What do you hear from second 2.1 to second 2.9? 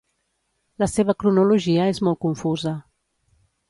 confusa.